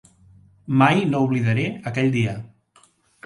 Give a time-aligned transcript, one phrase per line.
[0.81, 2.33] Mai no oblidaré aquell dia.